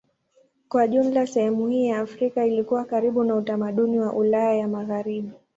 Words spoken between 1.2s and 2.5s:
sehemu hii ya Afrika